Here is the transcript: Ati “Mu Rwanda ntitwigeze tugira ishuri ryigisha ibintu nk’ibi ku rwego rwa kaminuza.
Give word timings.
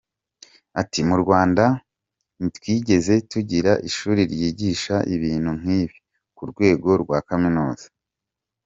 Ati 0.81 0.99
“Mu 1.09 1.15
Rwanda 1.23 1.63
ntitwigeze 2.39 3.13
tugira 3.31 3.71
ishuri 3.89 4.21
ryigisha 4.31 4.95
ibintu 5.15 5.51
nk’ibi 5.59 5.97
ku 6.35 6.43
rwego 6.51 6.87
rwa 7.03 7.19
kaminuza. 7.29 7.85